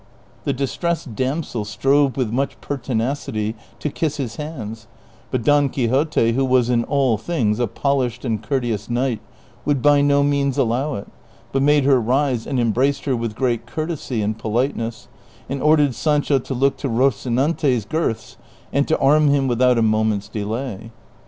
[0.01, 0.05] ^^
[0.45, 4.87] The distressed damsel strove with much pertinacity to kiss his hands;
[5.29, 9.19] but Don Quixote, who was in all things a polished and courteous knight,
[9.63, 11.07] would by no means allow it,
[11.51, 15.07] but made her rise and embraced her with great courtesy and politeness,
[15.47, 18.37] and ordered Sancho to look to Eocinante's girths,
[18.73, 20.89] and to arm him without a moment's delay.